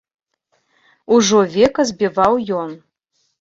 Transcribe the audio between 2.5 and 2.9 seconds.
ён.